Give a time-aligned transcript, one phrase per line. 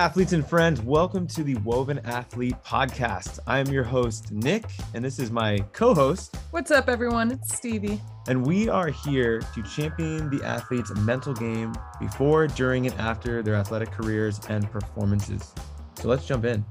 [0.00, 3.38] Athletes and friends, welcome to the Woven Athlete podcast.
[3.46, 6.34] I am your host, Nick, and this is my co host.
[6.52, 7.30] What's up, everyone?
[7.30, 8.00] It's Stevie.
[8.26, 13.54] And we are here to champion the athlete's mental game before, during, and after their
[13.54, 15.52] athletic careers and performances.
[15.96, 16.64] So let's jump in.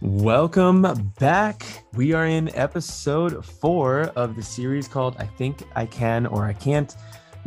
[0.00, 1.84] Welcome back.
[1.92, 6.54] We are in episode four of the series called I Think I Can or I
[6.54, 6.96] Can't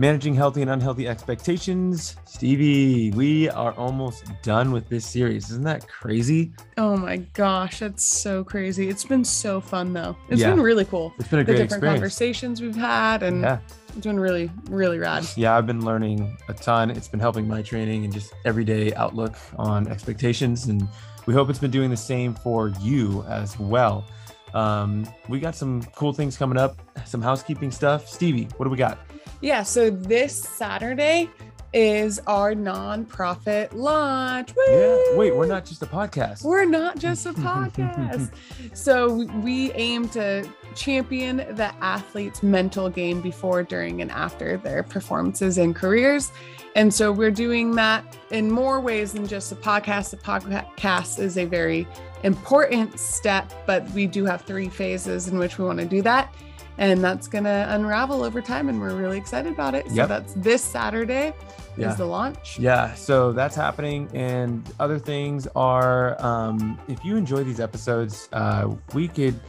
[0.01, 2.15] Managing Healthy and Unhealthy Expectations.
[2.25, 5.51] Stevie, we are almost done with this series.
[5.51, 6.53] Isn't that crazy?
[6.77, 8.89] Oh my gosh, that's so crazy.
[8.89, 10.17] It's been so fun though.
[10.27, 10.49] It's Yeah.
[10.55, 11.13] been really cool.
[11.19, 11.99] It's been a The great different experience.
[11.99, 13.59] conversations we've had, and Yeah.
[13.95, 15.23] it's been really, really rad.
[15.35, 16.89] Yeah, I've been learning a ton.
[16.89, 20.65] It's been helping my training and just everyday outlook on expectations.
[20.65, 20.87] And
[21.27, 24.05] we hope it's been doing the same for you as well.
[24.55, 28.07] Um, we got some cool things coming up, some housekeeping stuff.
[28.09, 28.97] Stevie, what do we got?
[29.41, 31.29] Yeah, so this Saturday
[31.73, 34.51] is our nonprofit launch.
[34.67, 34.97] Yeah.
[35.15, 36.43] Wait, we're not just a podcast.
[36.43, 38.31] We're not just a podcast.
[38.77, 44.83] so we- we aim to champion the athlete's mental game before, during, and after their
[44.83, 46.31] performances and careers.
[46.75, 50.11] And so we're doing that in more ways than just a podcast.
[50.11, 51.87] The podcast is a very
[52.23, 56.33] important step, but we do have three phases in which we want to do that.
[56.81, 58.67] And that's going to unravel over time.
[58.67, 59.87] And we're really excited about it.
[59.89, 60.07] So Yep.
[60.09, 61.31] that's this Saturday
[61.77, 61.91] Yeah.
[61.91, 62.57] is the launch.
[62.57, 64.09] Yeah, so that's happening.
[64.15, 69.39] And other things are um, if you enjoy these episodes, uh, we could,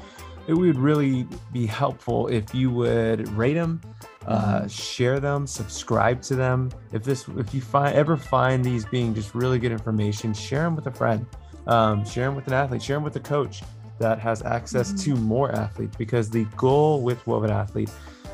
[0.47, 3.80] it would really be helpful if you would rate them,
[4.27, 6.69] uh, share them, subscribe to them.
[6.92, 10.77] If this, if you find ever find these being just really good information, share them
[10.77, 11.24] with a friend,
[11.67, 13.62] um, share them with an athlete, share them with a coach
[13.98, 17.90] that has access to more athletes because the goal with Woven Athlete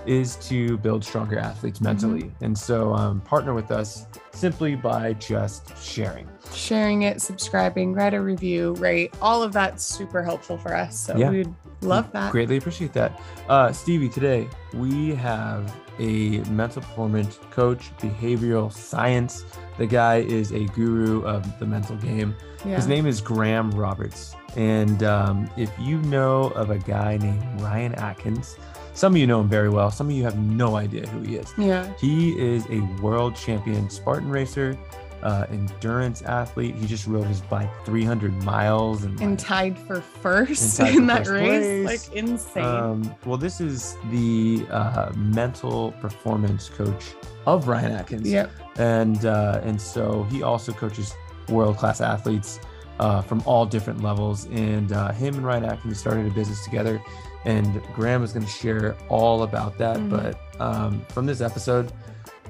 [0.06, 2.32] is to build stronger athletes mentally.
[2.40, 6.26] And so um, partner with us simply by just sharing.
[6.54, 10.98] sharing it, subscribing, write a review, rate, all of that's super helpful for us.
[10.98, 11.30] So Yeah.
[11.30, 12.32] we'd love that.
[12.32, 13.20] Greatly appreciate that.
[13.48, 19.44] Uh, Stevie, today we have a mental performance coach, behavioral science.
[19.76, 22.34] The guy is a guru of the mental game.
[22.64, 22.76] Yeah.
[22.76, 24.34] His name is Graham Roberts.
[24.56, 28.56] And um, if you know of a guy named Ryan Atkins,
[28.94, 31.36] some of you know him very well, some of you have no idea who he
[31.36, 31.52] is.
[31.56, 31.92] yeah.
[32.00, 34.76] He is a world champion Spartan racer,
[35.22, 36.74] uh, endurance athlete.
[36.76, 41.00] He just rode his bike 300 miles and, And like, tied for first tied in
[41.02, 41.84] for that first race.
[41.84, 42.08] place.
[42.08, 42.64] Like insane.
[42.64, 47.14] um, well, this is the uh, mental performance coach
[47.46, 48.50] of Ryan Atkins, yep.
[48.78, 51.14] and uh, and so he also coaches
[51.48, 52.60] world class athletes
[52.98, 54.46] uh, from all different levels.
[54.46, 57.00] And uh, him and Ryan Atkins started a business together,
[57.44, 59.96] and Graham is going to share all about that.
[59.96, 60.10] Mhm.
[60.10, 61.92] But um, from this episode,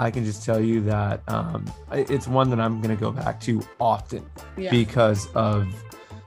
[0.01, 3.41] I can just tell you that um, it's one that I'm going to go back
[3.43, 4.25] to often
[4.57, 4.71] Yeah.
[4.71, 5.67] because of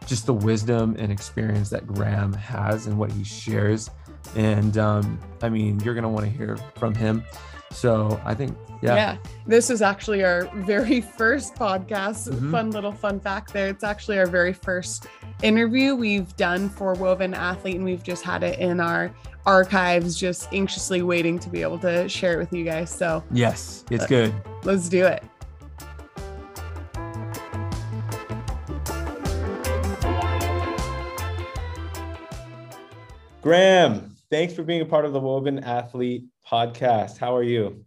[0.07, 3.89] just the wisdom and experience that Graham has and what he shares.
[4.35, 7.23] And um, I mean, you're going to want to hear from him.
[7.71, 8.95] So I think, yeah.
[8.95, 9.17] yeah.
[9.47, 12.29] This is actually our very first podcast.
[12.29, 12.51] Mhm.
[12.51, 13.67] Fun little fun fact there.
[13.69, 15.07] It's actually our very first
[15.41, 19.11] interview we've done for Woven Athlete, and we've just had it in our
[19.45, 22.89] archives, just anxiously waiting to be able to share it with you guys.
[22.91, 24.33] So Yes, it's Uh, good.
[24.63, 25.23] let's do it.
[33.41, 37.17] Graham, thanks for being a part of the Woven Athlete podcast.
[37.17, 37.85] How are you?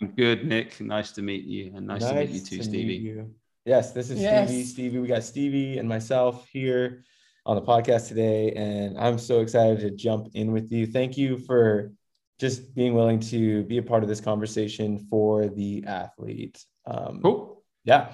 [0.00, 0.80] I'm good, Nick.
[0.80, 2.94] Nice to meet you, and nice, to meet you too, Stevie.
[2.94, 3.34] you.
[3.64, 4.48] Yes, this is Yes.
[4.48, 4.64] Stevie.
[4.64, 7.04] Stevie, we got Stevie and myself here
[7.46, 10.86] on the podcast today, and I'm so excited to jump in with you.
[10.86, 11.92] Thank you for
[12.38, 16.62] just being willing to be a part of this conversation for the athlete.
[16.86, 17.62] Um, Cool.
[17.84, 18.12] Yeah,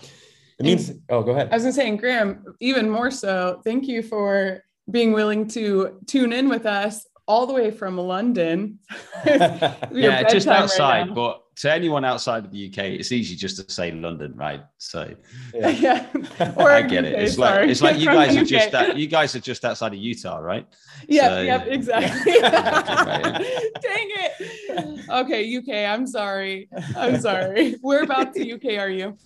[0.59, 0.93] it means.
[1.09, 1.49] oh, go ahead.
[1.51, 5.99] I was gonna say, and Graham, even more so, thank you for being willing to
[6.07, 8.79] tune in with us all the way from London.
[9.25, 13.57] Yeah, just bedtime right outside, but to anyone outside of the UK, it's easy just
[13.65, 14.63] to say London, right?
[14.79, 15.15] So
[15.55, 15.69] Yeah.
[15.69, 16.07] yeah.
[16.57, 17.15] I get it.
[17.15, 18.97] UK, It's like it's like you guys are just that.
[18.97, 20.67] You guys are just outside of Utah, right?
[21.09, 22.33] Yep, So- yep, exactly.
[22.43, 23.23] Right.
[23.83, 25.09] Dang it.
[25.11, 26.69] Okay, UK, I'm sorry.
[26.97, 27.77] I'm sorry.
[27.83, 29.17] We're about in UK are you?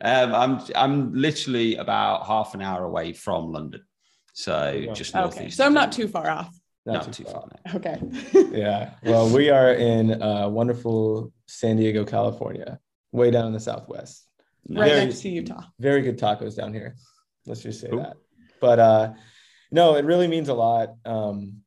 [0.00, 3.82] Um, I'm I'm literally about half an hour away from London,
[4.32, 4.92] so Yeah.
[4.92, 5.56] just Okay, northeast.
[5.58, 6.54] so I'm not too far off.
[6.94, 7.48] Not, too far.
[7.66, 7.74] no.
[7.74, 8.00] Okay.
[8.52, 8.92] Yeah.
[9.02, 12.78] Well, we are in uh, wonderful San Diego, California,
[13.12, 14.26] way down in the southwest.
[14.68, 15.62] Right Very- next to Utah.
[15.78, 16.96] Very good tacos down here.
[17.46, 18.00] Let's just say Cool.
[18.00, 18.16] that.
[18.60, 19.12] But uh,
[19.70, 20.94] no, it really means a lot.
[21.04, 21.58] Um,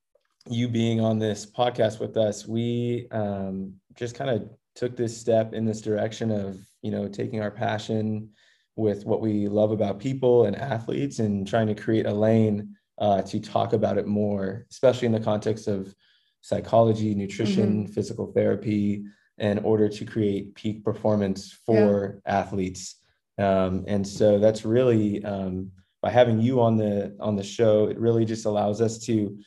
[0.50, 5.54] you being on this podcast with us, we um, just kind of took this step
[5.54, 8.30] in this direction of you know taking our passion
[8.75, 13.21] with what we love about people and athletes and trying to create a lane uh,
[13.23, 15.93] to talk about it more, especially in the context of
[16.41, 17.93] psychology, nutrition, mm-hmm.
[17.93, 19.03] physical therapy,
[19.37, 22.39] in order to create peak performance for yeah.
[22.39, 22.95] athletes.
[23.37, 27.97] Um, and so that's really um, by having you on the on the show, it
[27.97, 29.37] really just allows us to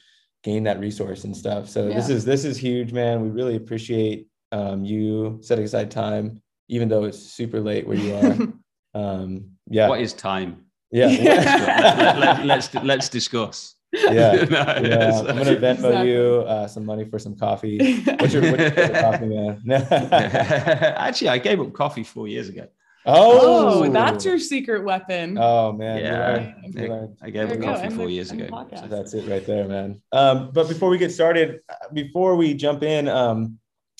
[0.42, 1.68] gain that resource and stuff.
[1.68, 1.94] So yeah.
[1.94, 3.20] this is this is huge, man.
[3.20, 8.14] We really appreciate um, you setting aside time, even though it's super late where you
[8.14, 8.48] are.
[8.94, 9.88] um, yeah.
[9.88, 10.64] What is time?
[10.92, 11.06] Yeah.
[11.06, 13.76] let, let, let's let's discuss.
[13.92, 15.18] Yeah, no, yeah.
[15.20, 16.12] I'm gonna Venmo exactly.
[16.12, 18.02] you uh, some money for some coffee.
[18.02, 19.62] What's your, what's your coffee, man?
[19.92, 22.68] Actually, I gave up coffee four years ago.
[23.04, 25.36] Oh, oh, that's your secret weapon.
[25.38, 28.46] Oh man, yeah, I gave up coffee four years ago.
[28.76, 30.00] So that's it right there, man.
[30.12, 31.60] Um, but before we get started,
[31.92, 33.58] before we jump in, um,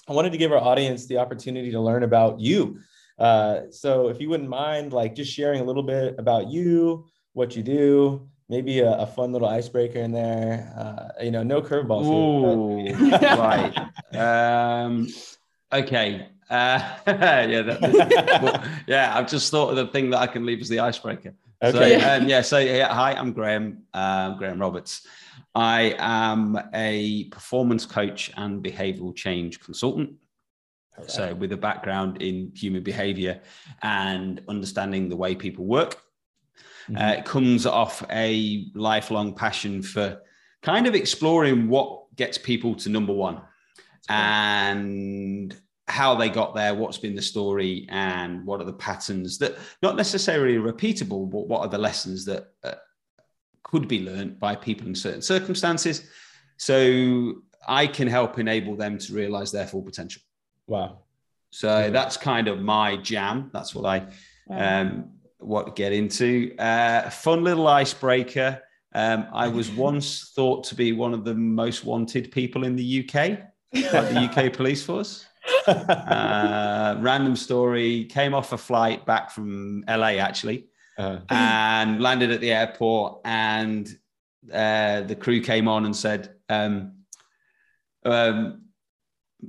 [0.08, 2.78] I wanted to give our audience the opportunity to learn about you.
[3.22, 7.54] Uh, so if you wouldn't mind, like just sharing a little bit about you, what
[7.54, 10.72] you do, maybe a, a fun little icebreaker in there.
[10.76, 12.04] Uh, you know, no curveballs.
[12.04, 13.72] Ooh, right.
[14.12, 15.06] Um,
[15.72, 16.26] okay.
[16.50, 17.80] Uh, yeah, that,
[18.42, 19.16] well, yeah.
[19.16, 21.32] I've just thought of the thing that I can leave as the icebreaker.
[21.62, 22.00] Okay.
[22.00, 22.40] So, um, yeah.
[22.40, 23.84] So yeah, hi, I'm Graham.
[23.94, 25.06] Uh, Graham Roberts.
[25.54, 30.14] I am a performance coach and behavioral change consultant.
[30.98, 31.08] Okay.
[31.08, 33.40] So, with a background in human behavior
[33.82, 36.02] and understanding the way people work,
[36.88, 36.96] mm-hmm.
[36.96, 40.20] uh, it comes off a lifelong passion for
[40.62, 43.40] kind of exploring what gets people to number one
[44.08, 45.56] and
[45.88, 49.96] how they got there, what's been the story, and what are the patterns that not
[49.96, 52.74] necessarily repeatable, but what are the lessons that uh,
[53.72, 56.06] could be learned by people in certain circumstances.
[56.58, 60.22] So I can help enable them to realize their full potential.
[60.66, 60.98] Wow.
[61.50, 61.90] So yeah.
[61.90, 63.50] that's kind of my jam.
[63.52, 64.06] That's what I
[64.50, 66.54] um, what get into.
[66.58, 68.62] Uh, fun little icebreaker.
[68.94, 73.00] Um, I was once thought to be one of the most wanted people in the
[73.00, 73.14] UK,
[73.72, 75.26] like the UK police force.
[75.66, 80.68] uh, random story came off a flight back from LA actually
[80.98, 83.98] uh and landed at the airport and
[84.52, 86.92] uh, the crew came on and said um,
[88.04, 88.62] um,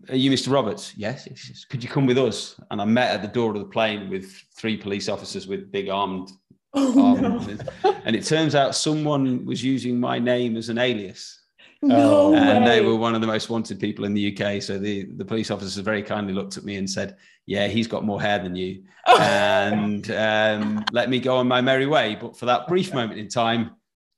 [0.10, 0.52] are you Mr.
[0.52, 0.94] Roberts?
[0.98, 1.66] Yes, yes, yes.
[1.66, 2.60] Could you come with us?
[2.72, 5.90] And I met at the door of the plane with three police officers with big
[5.90, 6.32] armed.
[6.74, 7.92] Oh, no.
[8.06, 11.42] and it turns out someone was using my name as an alias.
[11.84, 12.70] No and way.
[12.70, 14.62] they were one of the most wanted people in the UK.
[14.62, 18.06] So the, the police officers very kindly looked at me and said, Yeah, he's got
[18.06, 18.84] more hair than you.
[19.20, 22.16] and um, let me go on my merry way.
[22.16, 23.72] But for that brief moment in time,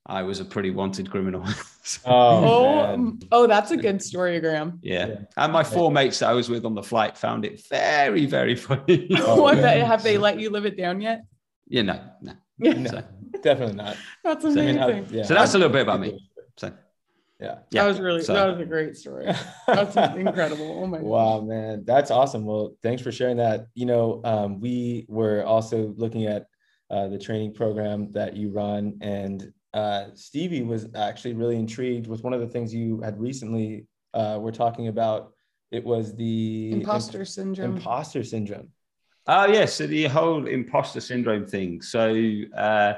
[0.08, 1.44] I was a pretty wanted criminal.
[2.06, 4.80] oh, oh, oh, that's a good story, Graham.
[4.84, 5.08] Yeah.
[5.08, 5.16] yeah.
[5.36, 8.56] And my four mates that I was with on the flight found it very, very
[8.56, 9.08] funny.
[9.20, 11.24] oh, what, have they let you live it down yet?
[11.68, 12.34] Yeah, no, no.
[12.60, 12.74] Yeah.
[12.74, 13.04] No, so,
[13.42, 13.98] definitely not.
[14.24, 14.76] That's amazing.
[14.78, 15.24] So, I mean, yeah.
[15.24, 16.30] so that's a little bit about me.
[16.58, 16.72] So
[17.40, 17.60] yeah.
[17.72, 17.84] yeah.
[17.84, 18.34] That was really so.
[18.34, 19.26] that was a great story.
[19.68, 20.84] That's incredible.
[20.84, 21.48] Oh my Wow, gosh.
[21.48, 21.84] man.
[21.84, 22.46] That's awesome.
[22.46, 23.68] Well, thanks for sharing that.
[23.74, 26.46] You know, um, we were also looking at
[26.90, 32.24] uh, the training program that you run and uh, Stevie was actually really intrigued with
[32.24, 35.34] one of the things you had recently uh, were talking about.
[35.70, 37.76] It was the imposter imp- syndrome.
[37.76, 38.70] Imposter syndrome.
[39.28, 39.58] Oh, yes.
[39.58, 41.82] Yeah, so the whole imposter syndrome thing.
[41.82, 42.16] So,
[42.56, 42.94] uh,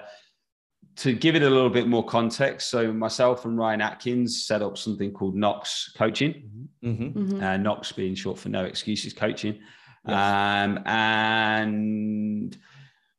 [0.98, 4.78] to give it a little bit more context, so myself and Ryan Atkins set up
[4.78, 7.20] something called NOX Coaching, mm-hmm.
[7.20, 7.44] mm-hmm.
[7.44, 9.60] uh, NOX being short for No Excuses Coaching.
[10.08, 10.16] Yes.
[10.16, 12.58] Um, and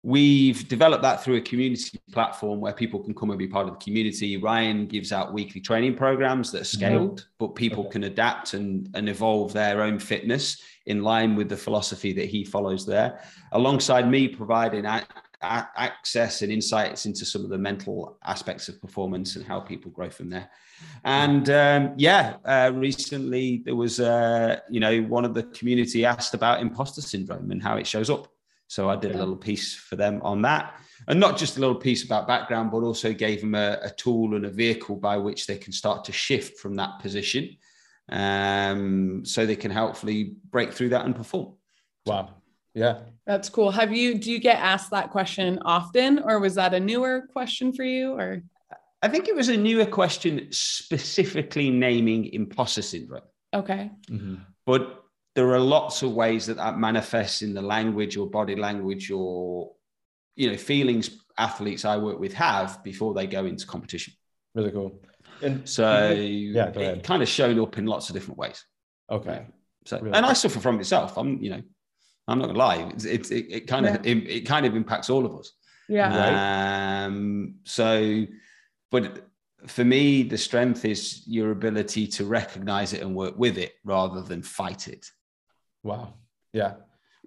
[0.02, 3.74] we've developed that through a community platform where people can come and be part of
[3.78, 4.36] the community.
[4.36, 6.78] Ryan gives out weekly training programs that are mm-hmm.
[6.78, 7.28] scaled, mm-hmm.
[7.38, 7.92] but people okay.
[7.92, 12.44] can adapt and, and evolve their own fitness in line with the philosophy that he
[12.44, 13.20] follows there,
[13.52, 14.86] alongside me providing
[15.42, 20.08] access and insights into some of the mental aspects of performance and how people grow
[20.08, 20.48] from there.
[21.04, 26.34] And um, yeah, uh, recently there was, uh, you know, one of the community asked
[26.34, 28.28] about imposter syndrome and how it shows up.
[28.68, 30.78] So I did a little piece for them on that.
[31.08, 34.36] And not just a little piece about background, but also gave them a, a tool
[34.36, 37.56] and a vehicle by which they can start to shift from that position
[38.10, 41.54] um, so they can helpfully break through that and perform.
[42.06, 42.34] Wow.
[42.74, 43.00] Yeah.
[43.26, 43.70] That's cool.
[43.70, 47.72] Have you do you get asked that question often or was that a newer question
[47.72, 48.42] for you or
[49.02, 53.22] I think it was a newer question specifically naming imposter syndrome.
[53.54, 53.90] Okay.
[54.10, 54.36] Mm-hmm.
[54.66, 55.04] But
[55.38, 59.70] there are lots of ways that that manifests in the language or body language or
[60.34, 64.14] you know feelings athletes I work with have before they go into competition.
[64.56, 65.00] Really cool.
[65.40, 68.64] And so yeah, it kind of shown up in lots of different ways.
[69.08, 69.46] Okay.
[69.86, 70.16] So, Really?
[70.16, 71.16] and I suffer from it myself.
[71.16, 71.62] I'm, you know,
[72.26, 72.90] I'm not gonna lie.
[72.92, 75.52] It's, it's it, it kind of it, it kind of impacts all of us.
[75.88, 77.06] Yeah.
[77.06, 78.26] Um, so,
[78.90, 79.28] but
[79.68, 84.20] for me, the strength is your ability to recognize it and work with it rather
[84.20, 85.06] than fight it.
[85.82, 86.14] Wow.
[86.52, 86.74] Yeah.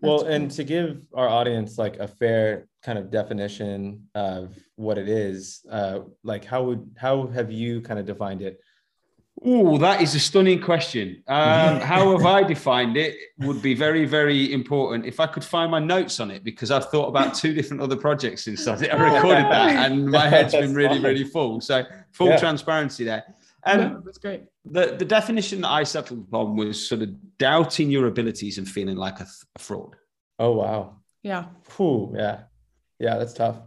[0.01, 4.97] Well, That's and to give our audience like a fair kind of definition of what
[4.97, 8.59] it is, uh, like how would how have you kind of defined it?
[9.43, 11.23] Oh, that is a stunning question.
[11.27, 15.71] Um, how have I defined it would be very, very important if I could find
[15.71, 19.45] my notes on it because I've thought about two different other projects since I recorded
[19.45, 21.61] that and my head's been really, really full.
[21.61, 22.37] So full Yeah.
[22.37, 23.23] transparency there.
[23.65, 24.43] Yeah, Um, that's great.
[24.65, 28.97] the, the definition that I settled upon was sort of doubting your abilities and feeling
[28.97, 29.95] like a, th- a fraud.
[30.39, 30.97] Oh wow.
[31.23, 31.45] Yeah.
[31.77, 32.43] Whew, yeah.
[32.99, 33.57] Yeah, that's tough.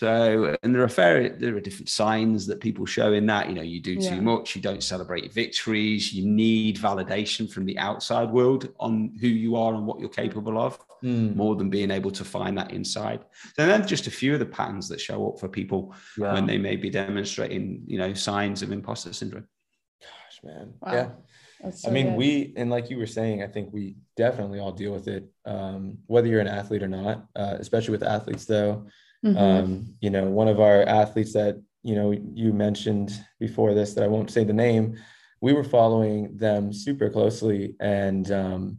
[0.00, 3.50] So, and there are fair, there are different signs that people show in that.
[3.50, 4.20] You know, you do too Yeah.
[4.20, 9.26] much, you don't celebrate your victories, you need validation from the outside world on who
[9.28, 12.70] you are and what you're capable of, Mm, more than being able to find that
[12.72, 13.20] inside.
[13.56, 16.32] So then just a few of the patterns that show up for people yeah.
[16.32, 19.48] when they may be demonstrating, you know, signs of imposter syndrome.
[20.00, 20.72] Gosh, man.
[20.80, 20.92] Wow.
[20.94, 21.08] Yeah.
[21.62, 22.16] That's I mean, good.
[22.16, 25.98] we and like you were saying, I think we definitely all deal with it, um,
[26.06, 27.26] whether you're an athlete or not.
[27.36, 28.86] Uh, especially with athletes, though.
[29.24, 29.36] Mhm.
[29.38, 34.04] Um, you know, one of our athletes that you know you mentioned before this that
[34.04, 34.96] I won't say the name.
[35.40, 38.78] We were following them super closely, and um,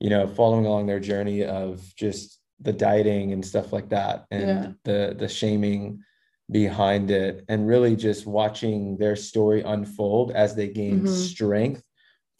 [0.00, 4.48] you know, following along their journey of just the dieting and stuff like that, and
[4.48, 4.72] Yeah.
[4.84, 6.02] the the shaming
[6.50, 11.06] behind it, and really just watching their story unfold as they gain Mhm.
[11.06, 11.82] strength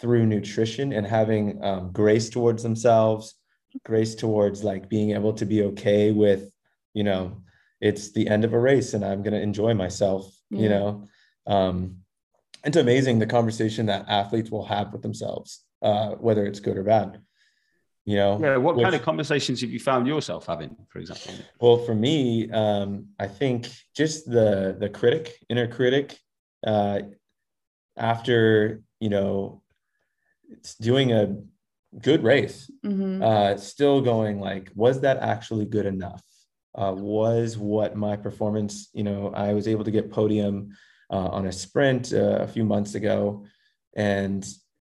[0.01, 3.35] through nutrition and having um, grace towards themselves,
[3.85, 6.51] grace towards like being able to be okay with,
[6.95, 7.43] you know,
[7.81, 11.09] it's the end of a race and I'm going to enjoy myself, you know.
[11.47, 11.97] Um,
[12.65, 16.83] it's amazing the conversation that athletes will have with themselves, uh, whether it's good or
[16.83, 17.21] bad.
[18.05, 18.57] You know, Yeah.
[18.57, 21.33] What kind of conversations have you found yourself having, for example?
[21.61, 26.19] well, for me, um, I think just the the critic, inner critic,
[26.67, 27.01] uh,
[27.97, 29.63] after you know,
[30.51, 31.37] it's doing a
[32.03, 33.23] good race, Mhm.
[33.23, 36.23] uh, still going like, was that actually good enough?
[36.75, 40.71] Uh, was what my performance, you know, I was able to get podium
[41.11, 43.45] uh, on a sprint uh, a few months ago,
[43.97, 44.47] and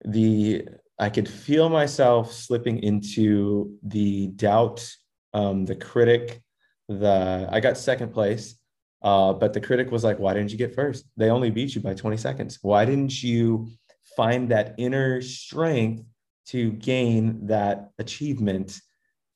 [0.05, 0.67] the
[0.99, 4.87] I could feel myself slipping into the doubt,
[5.33, 6.43] um, the critic,
[6.87, 8.55] the I got second place,
[9.01, 11.05] uh, but the critic was like, "Why didn't you get first?
[11.17, 12.59] They only beat you by 20 seconds.
[12.61, 13.69] Why didn't you
[14.15, 16.03] find that inner strength
[16.47, 18.79] to gain that achievement?"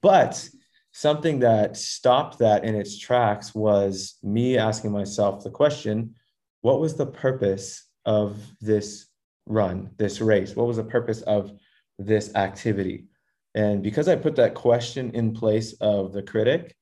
[0.03, 0.48] But
[0.97, 6.15] something that stopped that in its tracks was me asking myself the question
[6.61, 9.05] what was the purpose of this
[9.45, 10.55] run, this race?
[10.55, 11.51] What was the purpose of
[11.99, 13.05] this activity?
[13.53, 16.75] And because I put that question in place of the critic,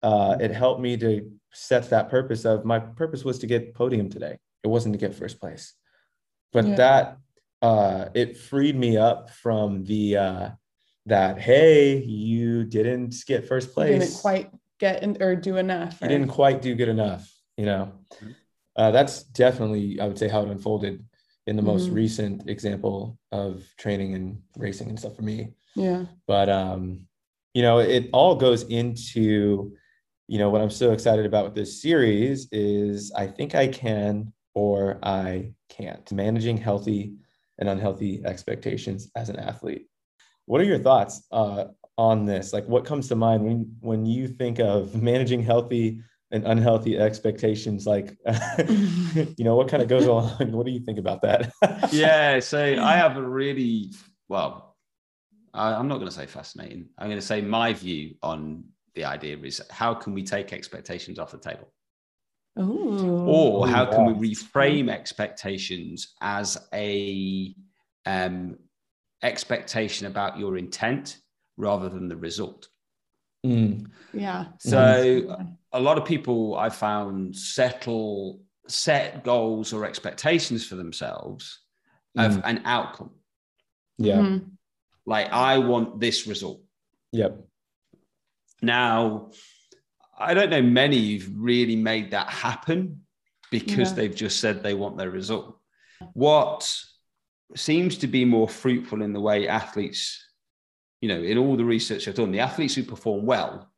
[0.00, 4.08] uh, it helped me to set that purpose of my purpose was to get podium
[4.08, 4.38] today.
[4.62, 5.74] It wasn't to get first place.
[6.52, 6.76] But Yeah.
[6.76, 7.16] that
[7.62, 10.50] uh, it freed me up from the uh,
[11.06, 15.98] that hey, you didn't get first You place didn't quite get in or do enough.
[16.02, 18.34] you didn't quite do good enough you know Mhm.
[18.76, 21.02] uh, that's definitely i would say how it unfolded
[21.46, 21.94] in the most Mhm.
[21.94, 26.04] recent example of training and racing and stuff for me Yeah.
[26.26, 27.06] but um
[27.54, 29.72] you know it all goes into
[30.28, 34.32] you know what i'm so excited about with this series is i think i can
[34.54, 37.14] or i can't managing healthy
[37.58, 39.86] and unhealthy expectations as an athlete
[40.46, 41.66] what are your thoughts uh,
[41.98, 42.52] on this?
[42.52, 46.00] Like what comes to mind when when you think of managing healthy
[46.30, 47.86] and unhealthy expectations?
[47.86, 48.16] Like
[49.36, 50.52] you know what kind of goes along?
[50.52, 51.52] What do you think about that?
[51.92, 53.92] Yeah, so I have a really
[54.28, 54.76] well,
[55.52, 56.88] I, I'm not going to say fascinating.
[56.98, 61.18] I'm going to say my view on the idea is how can we take expectations
[61.18, 61.70] off the table,
[62.58, 63.26] Ooh.
[63.26, 67.54] or how can we reframe expectations as a
[68.06, 68.56] um,
[69.22, 71.18] expectation about your intent
[71.56, 72.68] rather than the result.
[73.44, 74.46] Mm, yeah.
[74.58, 81.60] So a lot of people I found settle set goals or expectations for themselves
[82.16, 82.42] of Mm.
[82.44, 83.10] an outcome.
[83.98, 84.50] yeah Mhm.
[85.06, 86.60] Like I want this result.
[87.12, 87.38] yep
[88.62, 89.30] Now,
[90.18, 93.06] I don't know many who've really made that happen
[93.50, 93.96] because Yeah.
[93.96, 95.58] they've just said they want their result.
[96.14, 96.60] What
[97.54, 100.22] seems to be more fruitful in the way athletes,
[101.00, 103.70] you know, in all the research I've done, the athletes who perform well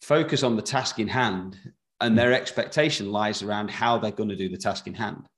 [0.00, 1.56] focus on the task in hand
[2.00, 5.28] and their expectation lies around how they're going to do the task in hand,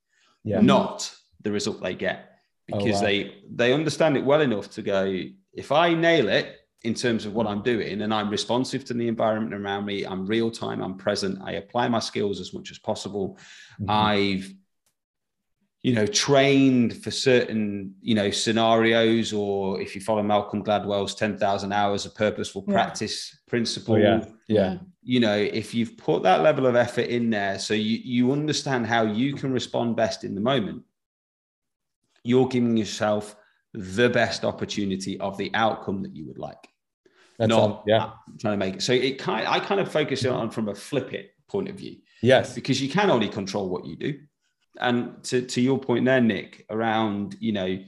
[0.44, 2.38] yeah not the result they get.
[2.72, 3.06] oh, because oh, wow.
[3.06, 7.34] they they understand it well enough to go if I nail it in terms of
[7.34, 10.96] what I'm doing and I'm responsive to the environment around me, I'm real time, I'm
[10.96, 13.38] present, I apply my skills as much as possible.
[13.80, 13.90] Mm-hmm.
[13.90, 14.52] I've
[15.84, 21.72] you know trained for certain you know scenarios or if you follow malcolm gladwell's 10000
[21.72, 22.74] hours of purposeful yeah.
[22.74, 24.24] practice principle oh, yeah.
[24.48, 24.78] Yeah.
[25.02, 28.86] You know if you've put that level of effort in there so you you understand
[28.86, 30.82] how you can respond best in the moment
[32.24, 33.36] you're giving yourself
[33.74, 36.68] the best opportunity of the outcome that you would like.
[37.38, 38.12] That's not all, yeah.
[38.40, 41.12] Trying to make it so it kind i kind of focus on from a flip
[41.12, 41.96] it point of view.
[42.22, 42.54] Yes.
[42.54, 44.14] Because you can only control what you do
[44.80, 47.78] and to, to your point there, Nick, around, you know,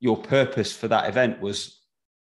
[0.00, 1.80] your purpose for that event was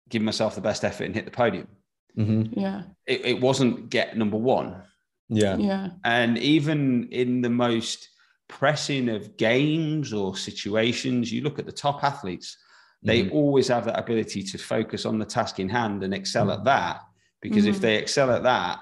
[0.09, 1.69] give myself the best effort and hit the podium.
[2.17, 2.59] Mm-hmm.
[2.59, 2.83] Yeah.
[3.07, 4.83] It, it wasn't get number one.
[5.29, 5.57] Yeah.
[5.57, 5.89] Yeah.
[6.05, 8.09] And even in the most
[8.49, 12.59] pressing of games or situations, you look at the top athletes,
[13.03, 13.35] they mm-hmm.
[13.35, 16.59] always have that ability to focus on the task in hand and excel mm-hmm.
[16.59, 17.01] at that.
[17.41, 17.83] Because if mm-hmm.
[17.83, 18.81] they excel at that,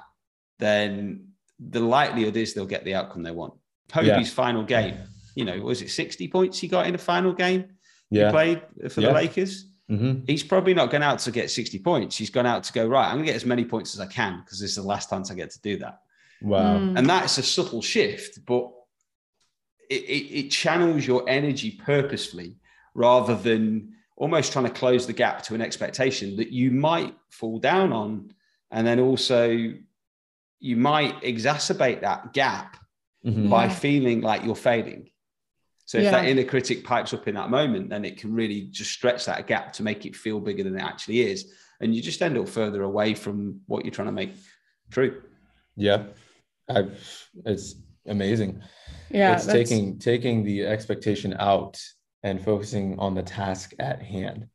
[0.59, 1.29] then
[1.61, 3.55] the likelihood is they'll get the outcome they want.
[3.89, 4.23] Kobe's yeah.
[4.25, 4.99] final game
[5.35, 7.65] you know, was it 60 points he got in the final game?
[8.11, 8.27] Yeah.
[8.27, 9.09] He played for yeah.
[9.09, 9.67] the Lakers.
[9.91, 10.25] Mm-hmm.
[10.27, 12.17] He's probably not gone out to get 60 points.
[12.17, 14.07] He's gone out to go, right, I'm going to get as many points as I
[14.07, 16.01] can because this is the last chance I get to do that.
[16.43, 16.79] Wow.
[16.79, 16.99] Mm.
[16.99, 18.71] And that's a subtle shift, but
[19.89, 22.57] it, it, it channels your energy purposefully
[22.95, 27.59] rather than almost trying to close the gap to an expectation that you might fall
[27.59, 28.33] down on.
[28.71, 29.75] And then also,
[30.61, 32.77] you might exacerbate that gap
[33.25, 33.49] mm-hmm.
[33.49, 35.11] by feeling like you're failing.
[35.91, 36.13] So if yeah.
[36.13, 39.49] that inner critic pipes up in that moment, then it can really just stretch that
[39.49, 41.53] gap to make it feel bigger than it actually is.
[41.81, 44.37] And you just end up further away from what you're trying to make
[44.93, 45.21] true.
[45.75, 46.05] Yeah.
[46.69, 46.91] I,
[47.45, 47.75] it's
[48.07, 48.63] amazing.
[49.11, 49.35] Yeah.
[49.35, 51.83] It's taking taking the expectation out
[52.23, 54.47] and focusing on the task at hand.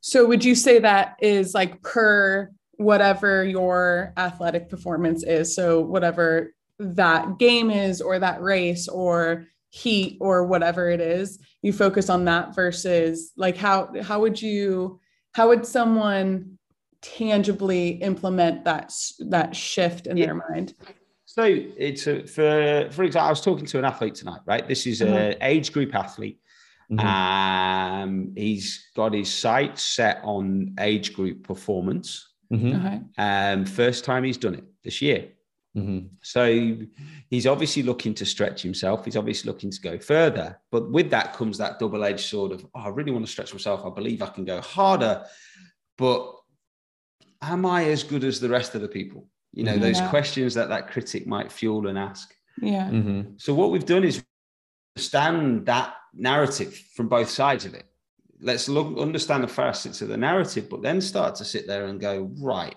[0.00, 5.54] So would you say that is like per whatever your athletic performance is?
[5.54, 11.70] So whatever that game is or that race or heat or whatever it is you
[11.70, 14.98] focus on that versus like how how would you
[15.32, 16.58] how would someone
[17.02, 18.90] tangibly implement that
[19.28, 20.26] that shift in yeah.
[20.26, 20.72] their mind
[21.26, 24.86] so it's a, for for example i was talking to an athlete tonight right this
[24.86, 25.12] is mm-hmm.
[25.12, 26.40] an age group athlete
[26.90, 27.06] mm-hmm.
[27.06, 32.74] um he's got his sights set on age group performance mm-hmm.
[32.74, 33.00] okay.
[33.18, 35.28] um first time he's done it this year
[35.76, 36.06] Mm-hmm.
[36.22, 36.76] So
[37.28, 39.04] he's obviously looking to stretch himself.
[39.04, 40.58] He's obviously looking to go further.
[40.70, 43.52] But with that comes that double edged sword of, oh, I really want to stretch
[43.52, 43.84] myself.
[43.84, 45.24] I believe I can go harder.
[45.98, 46.34] But
[47.42, 49.28] am I as good as the rest of the people?
[49.52, 52.34] You know, those questions that that critic might fuel and ask.
[52.60, 52.90] Yeah.
[52.90, 53.32] Mm-hmm.
[53.36, 54.22] So what we've done is
[54.94, 57.84] understand that narrative from both sides of it.
[58.40, 61.98] Let's look, understand the facets of the narrative, but then start to sit there and
[62.00, 62.76] go, right,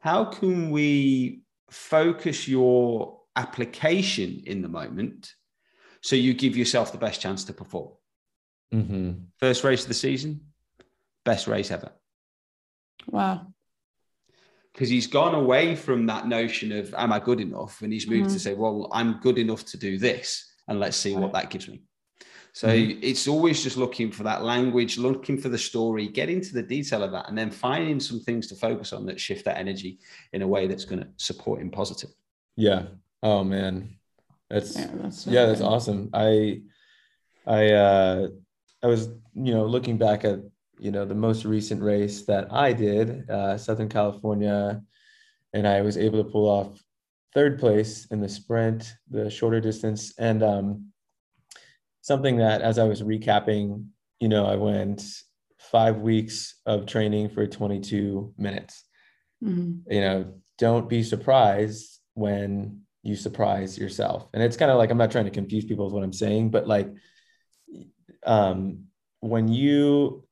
[0.00, 5.34] how can we focus your application in the moment
[6.02, 7.90] so you give yourself the best chance to perform.
[8.74, 9.12] Mm-hmm.
[9.38, 10.40] First race of the season,
[11.24, 11.92] best race ever.
[13.06, 13.46] Wow.
[14.72, 17.82] Because he's gone away from that notion of, am I good enough?
[17.82, 18.34] And he's moved mm-hmm.
[18.34, 20.54] to say, well, I'm good enough to do this.
[20.68, 21.22] And let's see right.
[21.22, 21.82] what that gives me.
[22.52, 22.98] So mm-hmm.
[23.02, 27.02] it's always just looking for that language, looking for the story, get into the detail
[27.02, 29.98] of that, and then finding some things to focus on that shift that energy
[30.32, 32.10] in a way that's going to support him positive.
[32.56, 32.84] Yeah.
[33.22, 33.96] Oh man,
[34.48, 36.10] that's yeah, that's, yeah, that's awesome.
[36.12, 36.62] I
[37.46, 38.28] I uh
[38.82, 40.40] I was you know looking back at
[40.78, 44.82] you know the most recent race that I did, uh, Southern California,
[45.52, 46.82] and I was able to pull off
[47.34, 50.90] third place in the sprint, the shorter distance, and um
[52.02, 53.86] something that as I was recapping,
[54.20, 55.02] you know, I went
[55.58, 58.84] five weeks of training for 22 minutes.
[59.42, 59.92] Mm-hmm.
[59.92, 64.28] You know, don't be surprised when you surprise yourself.
[64.34, 66.50] And it's kind of like I'm not trying to confuse people with what I'm saying,
[66.50, 66.88] but like
[68.26, 68.84] um
[69.20, 70.26] when you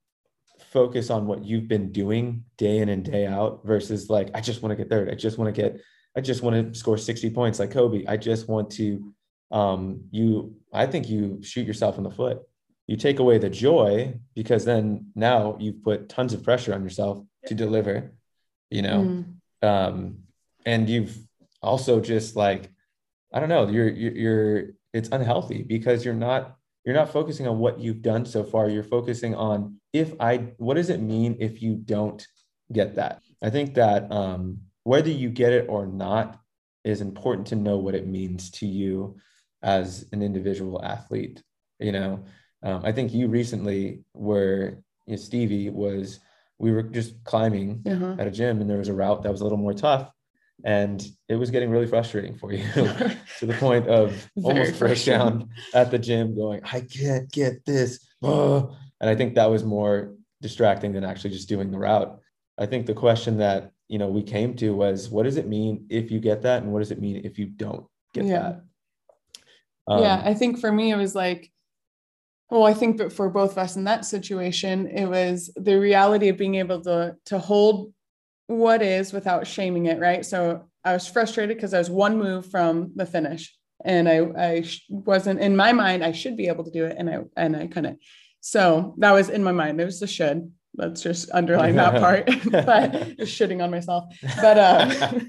[0.71, 4.63] focus on what you've been doing day in and day out versus like I just
[4.63, 5.11] want to get third.
[5.11, 5.81] I just want to get
[6.17, 8.05] I just want to score 60 points like Kobe.
[8.07, 9.15] I just want to
[9.51, 12.43] um, you I think you shoot yourself in the foot.
[12.87, 17.23] You take away the joy because then now you've put tons of pressure on yourself
[17.47, 18.13] to deliver,
[18.71, 19.25] you know,
[19.63, 19.69] mm.
[19.69, 20.19] um,
[20.65, 21.17] and you've
[21.63, 22.71] also just like
[23.33, 27.59] I don't know, you're, you're you're it's unhealthy because you're not you're not focusing on
[27.59, 28.69] what you've done so far.
[28.71, 32.27] You're focusing on if I what does it mean if you don't
[32.73, 33.23] get that?
[33.43, 36.41] I think that um, whether you get it or not
[36.85, 39.17] is important to know what it means to you
[39.63, 41.43] as an individual athlete
[41.81, 42.25] you know
[42.63, 46.19] um, I think you recently were you know, Stevie was
[46.59, 48.17] we were just climbing Uh-huh.
[48.19, 50.11] at a gym and there was a route that was a little more tough
[50.65, 52.65] and it was getting really frustrating for you
[53.39, 58.77] to the point of almost breakdown at the gym going i can't get this oh.
[59.01, 62.19] and i think that was more distracting than actually just doing the route
[62.59, 65.87] i think the question that you know we came to was what does it mean
[65.91, 68.39] if you get that and what does it mean if you don't get Yeah.
[68.43, 68.65] that
[69.89, 71.51] Um, yeah, I think for me it was like,
[72.51, 76.29] well, I think that for both of us in that situation, it was the reality
[76.29, 77.93] of being able to to hold
[78.47, 80.25] what is without shaming it, right?
[80.25, 84.63] So I was frustrated because I was one move from the finish, and I I
[84.63, 87.57] sh- wasn't in my mind I should be able to do it, and I and
[87.57, 87.99] I couldn't.
[88.41, 89.81] So that was in my mind.
[89.81, 90.51] It was the should.
[90.75, 94.05] Let's just underline that part, but just shitting on myself.
[94.41, 95.21] But uh,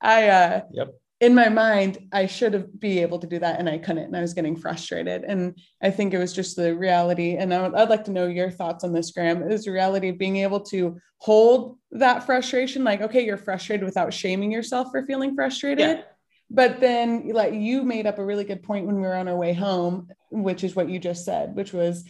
[0.00, 0.94] I uh, Yep.
[1.22, 4.06] In my mind, I should have be able to do that and I couldn't.
[4.06, 5.22] And I was getting frustrated.
[5.22, 7.36] And I think it was just the reality.
[7.36, 9.48] And I would, I'd like to know your thoughts on this, Graham.
[9.48, 12.82] Is the reality of being able to hold that frustration?
[12.82, 15.98] Like, okay, you're frustrated without shaming yourself for feeling frustrated.
[15.98, 16.02] Yeah.
[16.50, 19.36] But then like you made up a really good point when we were on our
[19.36, 22.04] way home, which is what you just said, which was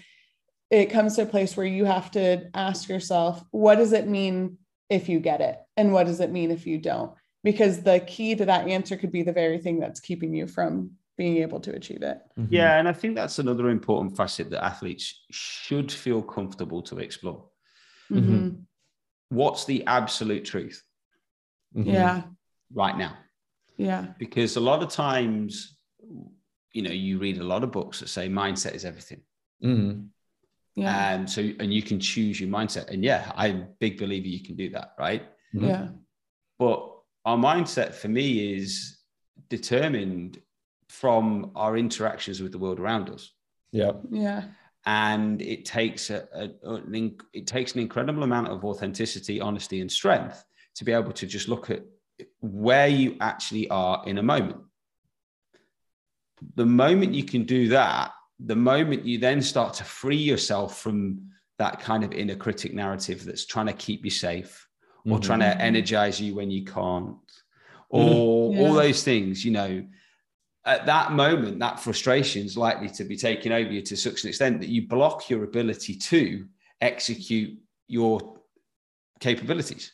[0.71, 4.57] it comes to a place where you have to ask yourself, what does it mean
[4.89, 5.59] if you get it?
[5.77, 7.13] And what does it mean if you don't?
[7.43, 10.93] Because the key to that answer could be the very thing that's keeping you from
[11.19, 12.19] being able to achieve it.
[12.39, 12.49] Mhm.
[12.51, 17.49] Yeah, and I think that's another important facet that athletes should feel comfortable to explore.
[18.11, 18.23] Mhm.
[18.23, 18.65] Mhm.
[19.29, 20.83] What's the absolute truth
[21.75, 21.87] Mhm.
[21.93, 22.23] Yeah.
[22.73, 23.19] right now?
[23.77, 24.15] Yeah.
[24.19, 25.77] Because a lot of times,
[26.73, 29.23] you know, you read a lot of books that say mindset is everything.
[29.63, 30.09] Mhm.
[30.75, 31.15] Yeah.
[31.15, 32.89] And so, and you can choose your mindset.
[32.89, 35.23] And yeah, I'm a big believer you can do that, right?
[35.55, 35.69] Mhm.
[35.69, 35.89] yeah.
[36.59, 36.92] But
[37.25, 38.99] our mindset for me is
[39.49, 40.41] determined
[40.89, 43.31] from our interactions with the world around us.
[43.73, 44.01] Yep.
[44.11, 44.45] Yeah.
[44.85, 49.81] and it takes a, a- an in- it takes an incredible amount of authenticity, honesty,
[49.81, 51.83] and strength to be able to just look at
[52.41, 54.57] where you actually are in a moment.
[56.57, 61.29] The moment you can do that, the moment you then start to free yourself from
[61.59, 64.67] that kind of inner critic narrative that's trying to keep you safe
[65.07, 65.23] or Mhm.
[65.23, 67.19] trying to energize you when you can't,
[67.89, 68.61] or Yeah.
[68.61, 69.87] all those things, you know,
[70.65, 74.29] at that moment, that frustration is likely to be taken over you to such an
[74.29, 76.47] extent that you block your ability to
[76.81, 78.39] execute your
[79.19, 79.93] capabilities.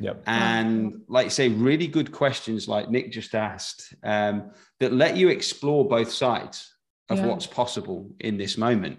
[0.00, 0.22] Yep.
[0.26, 5.28] And like you say, really good questions like Nick just asked um, that let you
[5.28, 6.74] explore both sides
[7.08, 7.26] of Yeah.
[7.26, 8.98] what's possible in this moment.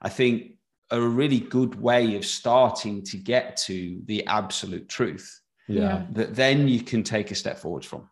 [0.00, 0.58] I think
[0.92, 6.06] are a really good way of starting to get to the absolute truth Yeah.
[6.12, 8.08] that then you can take a step forwards from.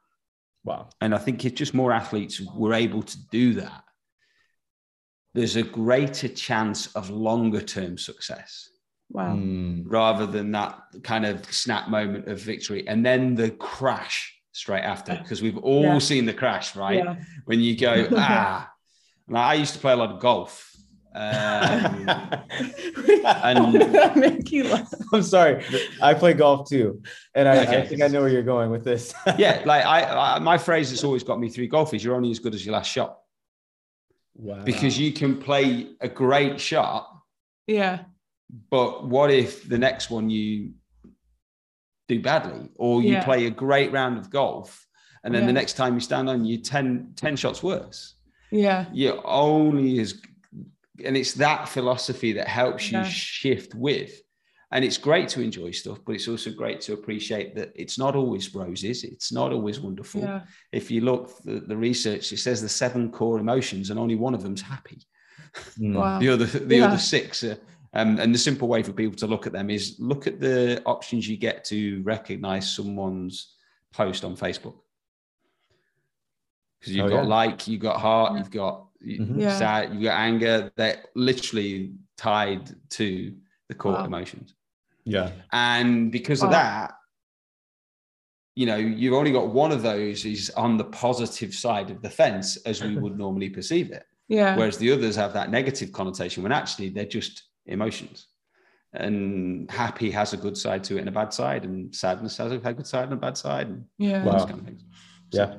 [0.65, 0.89] Wow.
[1.01, 3.85] And I think if just more athletes were able to do that,
[5.35, 8.69] there's a greater chance of longer term success
[9.11, 9.35] Wow.
[9.37, 9.85] Mm.
[9.87, 15.17] rather than that kind of snap moment of victory and then the crash straight after.
[15.17, 15.99] Because we've all Yeah.
[15.99, 16.99] seen the crash, right?
[17.05, 17.17] Yeah.
[17.45, 18.71] When you go, ah,
[19.29, 20.70] and I used to play a lot of golf.
[21.13, 22.07] Um,
[23.25, 24.93] How did that make you laugh?
[25.13, 25.65] I'm sorry.
[26.01, 27.03] I play golf too,
[27.35, 29.13] and I, I think I know where you're going with this.
[29.39, 30.05] yeah, like I,
[30.37, 32.65] I, my phrase that's always got me through golf is you're only as good as
[32.65, 33.19] your last shot
[34.35, 34.63] wow.
[34.65, 37.09] because you can play a great shot
[37.67, 38.01] Yeah.
[38.71, 40.73] But what if the next one you
[42.09, 43.25] do badly, or you Yeah.
[43.25, 44.87] play a great round of golf,
[45.23, 45.47] and then Yeah.
[45.47, 48.15] the next time you stand on, you 10, 10 shots worse?
[48.51, 48.87] Yeah.
[48.93, 50.21] You're only as,
[51.05, 53.05] and it's that philosophy that helps you Yeah.
[53.05, 54.21] shift with.
[54.73, 58.15] And it's great to enjoy stuff, but it's also great to appreciate that it's not
[58.15, 59.03] always roses.
[59.03, 60.21] It's not always wonderful.
[60.21, 60.43] Yeah.
[60.71, 64.35] If you look the, the research, it says the seven core emotions, and only one
[64.35, 64.99] of them's happy
[65.81, 65.95] Mm.
[65.97, 66.21] Wow.
[66.21, 66.87] the other the Yeah.
[66.87, 67.59] other six are,
[67.95, 70.81] um, and the simple way for people to look at them is look at the
[70.87, 73.57] options you get to recognize someone's
[73.93, 74.77] post on facebook
[76.79, 77.29] because you've Oh, got yeah.
[77.29, 78.39] like you've got heart Yeah.
[78.39, 79.41] you've got Mhm.
[79.41, 79.59] Yeah.
[79.59, 83.35] sad you've got anger they're literally tied to
[83.69, 84.05] the core Wow.
[84.05, 84.55] emotions
[85.05, 85.31] Yeah.
[85.53, 86.95] and because of that
[88.55, 92.11] you know you've only got one of those is on the positive side of the
[92.11, 94.57] fence as we would normally perceive it Yeah.
[94.57, 98.27] whereas the others have that negative connotation when actually they're just emotions
[98.93, 102.51] and happy has a good side to it and a bad side and sadness has
[102.53, 104.25] a good side and a bad side and yeah.
[104.25, 104.33] Wow.
[104.33, 104.83] those kind of things
[105.33, 105.59] Yeah.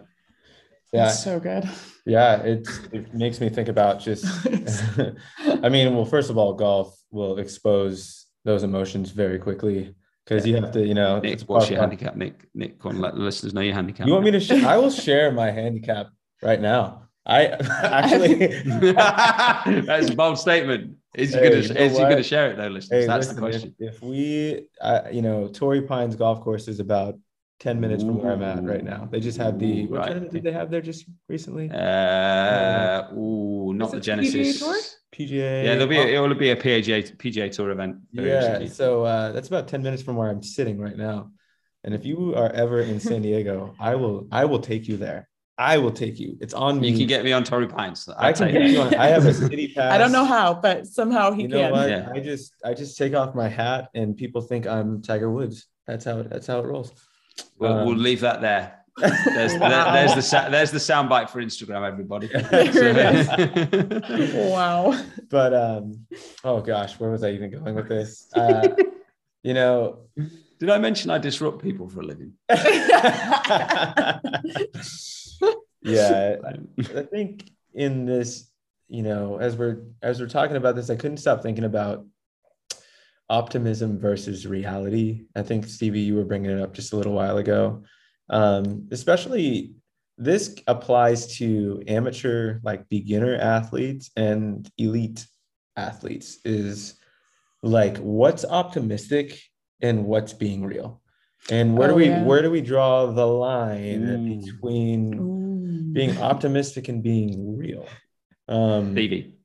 [0.92, 1.06] Yeah.
[1.06, 1.70] That's so good.
[2.06, 2.42] Yeah.
[2.42, 4.26] It's, it makes me think about just,
[5.64, 9.94] I mean, well, first of all, golf will expose those emotions very quickly
[10.26, 12.90] because you have to, you know, nick it's what's part- your handicap nick nick go
[12.90, 14.40] on let the listeners know your handicap You want me to?
[14.40, 16.08] Sh- I will share my handicap
[16.42, 17.10] right now.
[17.26, 17.46] I
[17.84, 18.48] actually
[19.82, 20.98] That's a bold statement.
[21.16, 23.04] Is he gonna you know is he gonna share it though, listeners?
[23.04, 23.76] Hey, That's listen, the question.
[23.78, 27.20] If, if we, uh, you know, Torrey Pines Golf Course is about
[27.62, 29.08] 10 minutes from where I'm at right now.
[29.12, 30.06] They just had the, Ooh, what right.
[30.08, 31.70] tournament did they have there just recently?
[31.70, 34.60] Uh, ooh, not Is the it the PGA Genesis.
[34.60, 34.76] Tour?
[35.16, 35.66] PGA.
[35.66, 37.98] Yeah, there'll be a, it will be a PGA PGA Tour event.
[38.12, 38.24] yeah.
[38.24, 38.68] recently.
[38.70, 41.30] So uh, that's about 10 minutes from where I'm sitting right now.
[41.84, 45.30] And if you are ever in San Diego, I will, I will take you there.
[45.60, 46.38] I will take you.
[46.42, 46.90] It's on me.
[46.90, 48.10] You can get me on Torrey Pines.
[48.10, 48.96] I I'll can get you on.
[48.96, 49.94] I have a city pass.
[49.94, 51.72] I don't know how, but somehow he you know can.
[51.72, 51.90] what?
[51.90, 52.10] Yeah.
[52.12, 55.68] I just I just take off my hat and people think I'm Tiger Woods.
[55.86, 56.92] That's how it that's how it rolls.
[57.58, 58.78] We'll, we'll Um, leave that there.
[58.98, 59.70] There's, Wow.
[59.70, 62.28] there- there's the sa- there's the soundbite for Instagram, everybody.
[62.52, 65.02] There wow.
[65.30, 66.06] but um,
[66.44, 68.28] oh gosh, where was I even going with this?
[68.36, 68.68] Uh,
[69.44, 70.00] you know,
[70.60, 72.34] Did I mention I disrupt people for a living?
[75.82, 76.36] yeah,
[76.96, 78.50] I think in this,
[78.88, 82.06] you know, as we're as we're talking about this, I couldn't stop thinking about
[83.32, 85.24] optimism versus reality.
[85.36, 87.84] I think Stevie, you were bringing it up just a little while ago.
[88.30, 89.74] Um, especially
[90.18, 95.26] this applies to amateur, like beginner athletes and elite
[95.78, 96.40] athletes.
[96.46, 97.00] Is
[97.64, 99.40] like what's optimistic
[99.82, 101.02] and what's being real,
[101.50, 102.24] and where Oh, do we yeah.
[102.24, 104.36] where do we draw the line Ooh.
[104.42, 105.94] between Ooh.
[105.94, 107.88] being optimistic and being real.
[108.48, 109.36] Um, Stevie,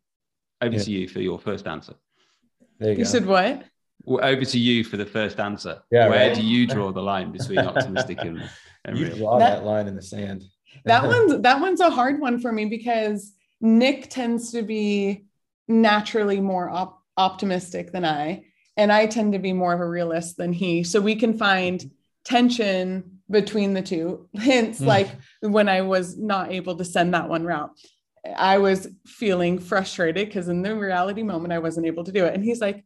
[0.61, 0.83] over Yeah.
[0.83, 1.95] to you for your first answer.
[2.79, 3.11] there you You go.
[3.11, 3.65] said what?
[4.07, 5.83] Well, over to you for the first answer.
[5.91, 6.35] Yeah, Where right.
[6.37, 8.49] do you draw the line between optimistic and,
[8.85, 9.17] and you real?
[9.17, 10.45] draw That- that, line in the sand.
[10.85, 15.25] That one's that one's a hard one for me because Nick tends to be
[15.67, 18.45] naturally more op- optimistic than I,
[18.77, 20.85] and I tend to be more of a realist than he.
[20.85, 21.91] So we can find
[22.25, 24.29] tension between the two.
[24.37, 24.87] Hence, Hmm.
[24.87, 25.09] like
[25.41, 27.71] when I was not able to send that one route,
[28.37, 32.35] I was feeling frustrated because in the reality moment I wasn't able to do it,
[32.35, 32.85] and he's like.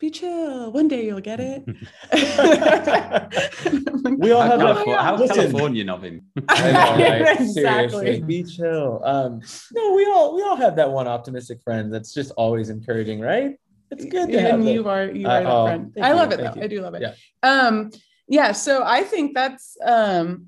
[0.00, 0.72] Be chill.
[0.72, 1.62] One day you'll get it.
[4.18, 5.36] We all How, have that- Calif- how Listen.
[5.36, 6.22] Californian of him.
[6.48, 7.36] I know, right?
[7.40, 8.20] exactly.
[8.22, 9.00] Be chill.
[9.04, 9.40] Um,
[9.72, 13.56] no, we all we all have that one optimistic friend that's just always encouraging, right?
[13.90, 14.72] It's good to have and that.
[14.72, 15.92] you are you I- are that oh, friend.
[15.94, 16.52] thank I you, love it though.
[16.56, 16.62] you.
[16.62, 17.02] I do love it.
[17.02, 17.14] Yeah.
[17.42, 17.90] Um
[18.28, 20.46] yeah, so I think that's um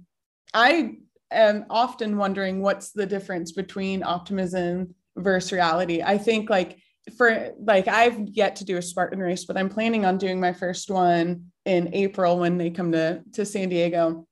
[0.55, 0.95] I
[1.31, 6.03] am often wondering what's the difference between optimism versus reality.
[6.03, 6.79] I think like
[7.17, 10.53] for like I've yet to do a Spartan race, but I'm planning on doing my
[10.53, 14.27] first one in April when they come to to San Diego.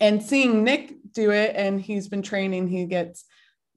[0.00, 3.24] And seeing Nick do it and he's been training, he gets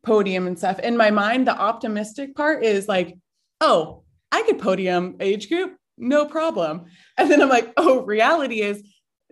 [0.03, 0.79] podium and stuff.
[0.79, 3.17] In my mind, the optimistic part is like,
[3.59, 6.85] oh, I could podium age group, no problem.
[7.17, 8.83] And then I'm like, oh, reality is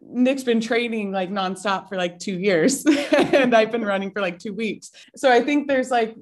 [0.02, 4.40] Nick's been training like nonstop for like two years and I've been running for like
[4.40, 4.92] two weeks.
[5.16, 6.16] So I think there's like,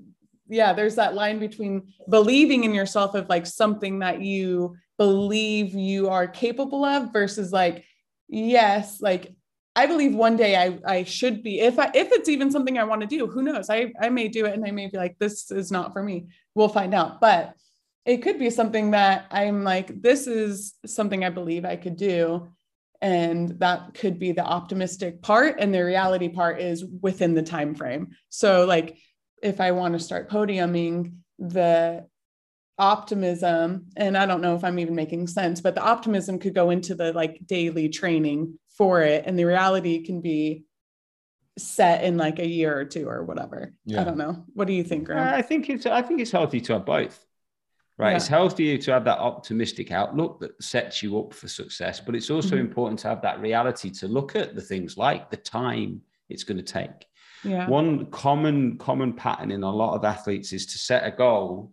[0.49, 6.09] yeah, there's that line between believing in yourself of like something that you believe you
[6.09, 7.85] are capable of versus like,
[8.27, 9.35] yes, like
[9.75, 12.83] I believe one day I, I should be, if I, if it's even something I
[12.83, 13.69] want to do, who knows?
[13.69, 16.27] I, I may do it and I may be like, this is not for me.
[16.55, 17.21] We'll find out.
[17.21, 17.53] But
[18.03, 22.47] it could be something that I'm like, this is something I believe I could do.
[23.01, 25.57] And that could be the optimistic part.
[25.59, 28.15] And the reality part is within the time frame.
[28.29, 28.97] So like
[29.41, 32.05] if I want to start podiuming, the
[32.79, 36.69] optimism, and I don't know if I'm even making sense, but the optimism could go
[36.69, 39.23] into the like daily training for it.
[39.25, 40.63] And the reality can be
[41.57, 43.73] set in like a year or two or whatever.
[43.85, 44.01] Yeah.
[44.01, 44.45] I don't know.
[44.53, 45.33] What do you think, Graham?
[45.33, 47.23] I think it's I think it's healthy to have both.
[47.97, 48.11] Right.
[48.11, 48.17] Yeah.
[48.17, 52.29] It's healthy to have that optimistic outlook that sets you up for success, but it's
[52.29, 52.59] also Mhm.
[52.59, 56.57] important to have that reality to look at the things like the time it's going
[56.57, 57.07] to take.
[57.47, 57.67] Yeah.
[57.69, 61.71] One common common pattern in a lot of athletes is to set a goal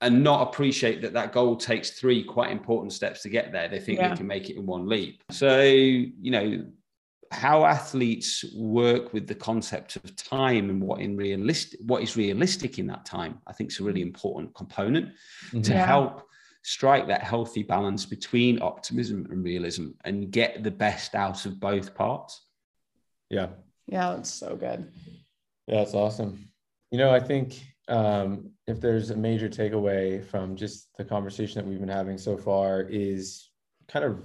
[0.00, 3.68] and not appreciate that that goal takes three quite important steps to get there.
[3.68, 4.10] They think Yeah.
[4.10, 5.22] they can make it in one leap.
[5.30, 6.66] So, you know,
[7.30, 12.78] how athletes work with the concept of time and what in realistic what is realistic
[12.78, 15.12] in that time, I think is a really important component
[15.50, 15.68] to Mhm.
[15.70, 15.86] Yeah.
[15.86, 16.22] help
[16.62, 21.94] strike that healthy balance between optimism and realism and get the best out of both
[21.94, 22.46] parts.
[23.30, 23.48] Yeah.
[23.88, 24.90] Yeah, that's so good.
[25.66, 26.48] Yeah, that's awesome.
[26.90, 31.68] You know, I think um, if there's a major takeaway from just the conversation that
[31.68, 33.50] we've been having so far is
[33.88, 34.22] kind of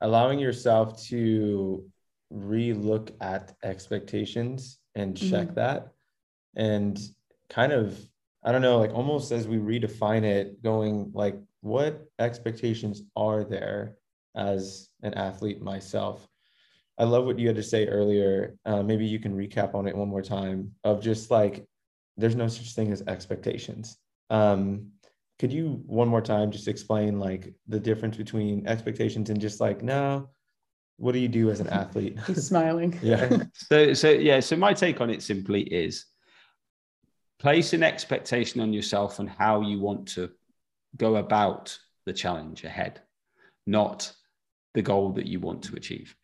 [0.00, 1.84] allowing yourself to
[2.30, 5.88] re-look at expectations and check that
[6.56, 6.98] and
[7.50, 7.98] kind of
[8.42, 13.96] i don't know like almost as we redefine it going like what expectations are there
[14.34, 16.26] as an athlete myself
[17.02, 18.56] I love what you had to say earlier.
[18.64, 21.66] Uh, maybe you can recap on it one more time of just like
[22.16, 23.98] there's no such thing as expectations.
[24.30, 24.92] Um,
[25.40, 29.82] could you one more time just explain like the difference between expectations and just like
[29.82, 30.28] no
[30.98, 34.72] what do you do as an athlete he's smiling yeah so so yeah so my
[34.72, 36.04] take on it simply is
[37.40, 40.30] place an expectation on yourself and how you want to
[40.96, 43.00] go about the challenge ahead
[43.66, 44.12] not
[44.74, 46.14] the goal that you want to achieve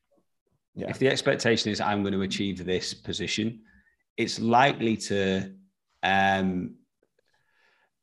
[0.78, 0.88] yeah.
[0.90, 3.46] If the expectation is i'm going to achieve this position
[4.16, 5.52] it's likely to
[6.02, 6.50] um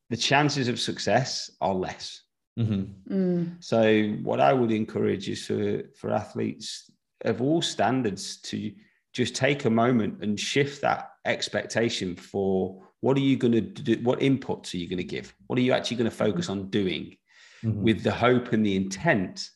[0.09, 2.21] the chances of success are less.
[2.59, 3.13] Mm-hmm.
[3.13, 6.89] Mm, so what I would encourage is for for athletes
[7.31, 8.71] of all standards to
[9.13, 13.93] just take a moment and shift that expectation for what are you going to do
[14.03, 15.33] what inputs are you going to give?
[15.47, 17.17] What are you actually going to focus on doing
[17.63, 17.81] Mhm.
[17.87, 19.49] with the hope and the intent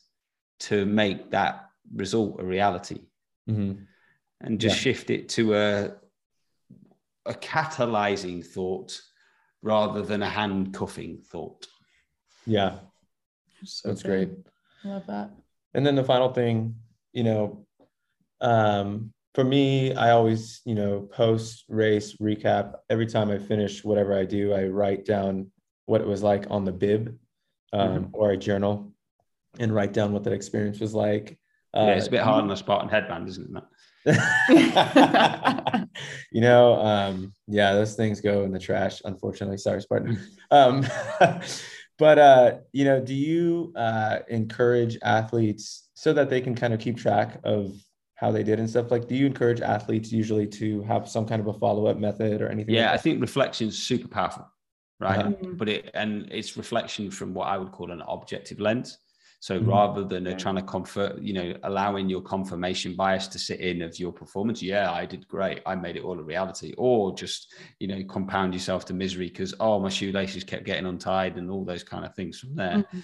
[0.68, 2.98] to make that result a reality
[3.48, 3.86] Mhm.
[4.40, 4.80] and just Yeah.
[4.80, 5.96] shift it to a
[7.26, 9.00] a catalyzing thought
[9.62, 11.66] rather than a handcuffing thought
[12.46, 12.78] yeah
[13.62, 14.28] so that's good.
[14.28, 14.38] great
[14.84, 15.30] I love that.
[15.74, 16.76] and then the final thing
[17.12, 17.66] you know
[18.40, 24.14] um for me i always you know post race recap every time i finish whatever
[24.18, 25.50] i do i write down
[25.86, 27.18] what it was like on the bib
[27.72, 28.92] um, or i journal
[29.58, 31.38] and write down what that experience was like
[31.74, 33.64] yeah it's a bit Uh, hard on the spot and headband isn't it
[36.32, 39.58] you know, um, yeah, those things go in the trash, unfortunately.
[39.58, 40.18] Sorry, Spartan.
[40.50, 40.84] Um,
[41.98, 46.80] but uh, you know, do you uh, encourage athletes so that they can kind of
[46.80, 47.72] keep track of
[48.14, 48.90] how they did and stuff?
[48.90, 52.48] Like, do you encourage athletes usually to have some kind of a follow-up method or
[52.48, 52.74] anything?
[52.74, 54.50] yeah i think reflection is super powerful
[54.98, 55.30] right Uh-huh.
[55.30, 55.56] Mm.
[55.58, 58.98] but it and it's reflection from what i would call an objective lens
[59.42, 59.66] so Mhm.
[59.68, 60.34] rather than Yeah.
[60.36, 64.62] trying to convert you know allowing your confirmation bias to sit in of your performance
[64.62, 68.52] yeah i did great i made it all a reality or just you know compound
[68.52, 72.14] yourself to misery because oh my shoelaces kept getting untied and all those kind of
[72.14, 73.02] things from there Mhm.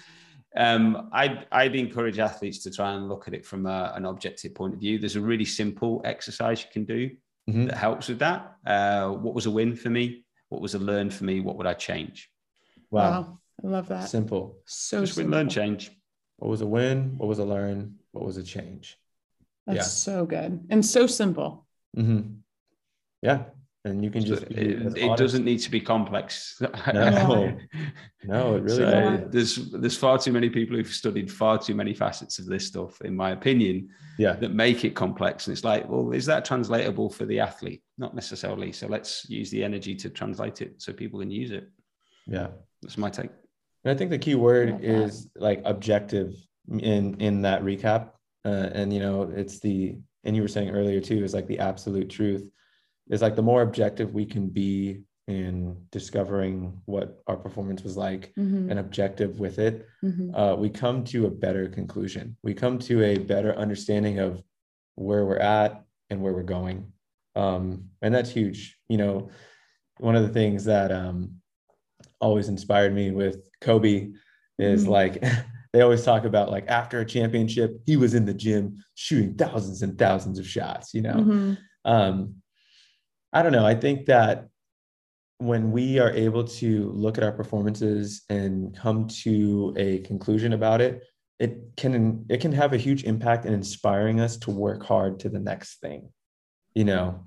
[0.55, 4.55] um, I'd, I'd encourage athletes to try and look at it from a, an objective
[4.55, 4.97] point of view.
[4.97, 7.11] There's a really simple exercise you can do
[7.47, 7.67] Mhm.
[7.67, 8.55] that helps with that.
[8.65, 10.25] Uh, what was a win for me?
[10.49, 11.41] What was a learn for me?
[11.41, 12.31] What would I change?
[12.89, 13.11] Wow.
[13.11, 13.39] Wow.
[13.63, 14.09] I love that.
[14.09, 14.57] Simple.
[14.65, 15.53] So Just win, learn, simple.
[15.63, 15.91] change.
[16.37, 17.17] What was a win?
[17.17, 17.95] What was a learn?
[18.11, 18.97] What was a change?
[19.65, 19.83] That's Yeah.
[19.83, 21.67] so good and so simple.
[21.95, 22.21] hmm
[23.21, 23.45] Yeah.
[23.85, 26.61] And you can just be as it, it doesn't need to be complex.
[26.93, 27.57] No.
[28.25, 29.31] No, it really so doesn't.
[29.31, 32.99] there's there's far too many people who've studied far too many facets of this stuff,
[33.01, 34.33] in my opinion, Yeah.
[34.33, 35.47] that make it complex.
[35.47, 37.81] And it's like, well, is that translatable for the athlete?
[37.97, 38.73] Not necessarily.
[38.73, 41.69] So let's use the energy to translate it so people can use it.
[42.25, 42.47] Yeah.
[42.81, 43.31] That's my take.
[43.87, 44.83] And I think the key word that.
[44.83, 46.35] is like objective
[46.69, 48.09] in in that recap.
[48.43, 51.59] Uh, and you know, it's the and you were saying earlier too is like the
[51.59, 52.43] absolute truth
[53.09, 58.33] is like the more objective we can be in discovering what our performance was like
[58.37, 58.69] Mhm.
[58.69, 60.31] and objective with it, Mhm.
[60.35, 62.35] uh, we come to a better conclusion.
[62.43, 64.43] We come to a better understanding of
[64.95, 66.91] where we're at and where we're going.
[67.35, 68.77] Um, and that's huge.
[68.89, 69.29] You know,
[69.99, 71.39] one of the things that um,
[72.19, 74.09] always inspired me with Kobe
[74.59, 74.89] is Mhm.
[74.89, 75.21] like,
[75.73, 79.81] they always talk about like after a championship, he was in the gym shooting thousands
[79.81, 81.15] and thousands of shots, you know?
[81.15, 81.57] Mhm.
[81.85, 82.35] um,
[83.33, 83.65] I don't know.
[83.65, 84.47] I think that
[85.39, 90.81] when we are able to look at our performances and come to a conclusion about
[90.81, 91.03] it,
[91.39, 95.29] it can it can have a huge impact in inspiring us to work hard to
[95.29, 96.09] the next thing.
[96.73, 97.25] You know,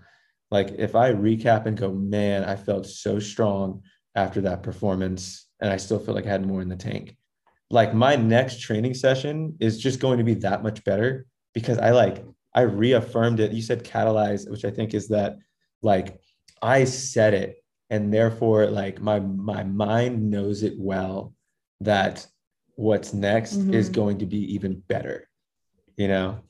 [0.51, 3.83] like if I recap and go, man, I felt so strong
[4.15, 7.17] after that performance, and I still feel like I had more in the tank.
[7.71, 11.91] Like my next training session is just going to be that much better because I
[11.91, 13.53] like I reaffirmed it.
[13.53, 15.37] You said catalyze, which I think is that
[15.83, 16.19] like
[16.61, 21.33] I said it and therefore like my my mind knows it well
[21.81, 22.27] that
[22.75, 23.95] what's next is Mhm.
[23.95, 25.29] going to be even better.
[25.97, 26.41] You know?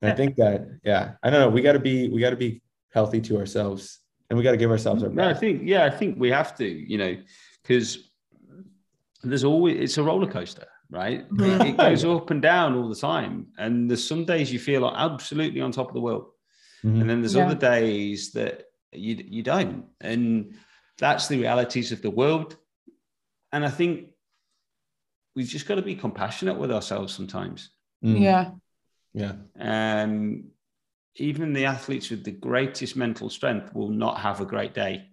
[0.00, 2.36] And I think that yeah, I don't know, we got to be we got to
[2.36, 2.62] be
[2.92, 3.98] healthy to ourselves
[4.32, 6.56] and we got to give ourselves our No, I think, yeah, I think we have
[6.56, 7.14] to, you know,
[7.62, 8.08] because
[9.22, 11.26] there's always, it's a roller coaster, right?
[11.38, 13.48] It, it goes up and down all the time.
[13.58, 16.30] And there's some days you feel like absolutely on top of the world.
[16.82, 17.02] Mhm.
[17.02, 17.44] And then there's Yeah.
[17.44, 19.84] other days that you, you don't.
[20.00, 20.54] And
[20.96, 22.56] that's the realities of the world.
[23.52, 24.08] And I think
[25.36, 27.68] we've just got to be compassionate with ourselves sometimes.
[28.02, 28.18] Mm.
[28.18, 28.50] Yeah.
[29.12, 29.34] Yeah.
[30.04, 30.44] Um,
[31.16, 35.08] even the athletes with the greatest mental strength will not have a great day.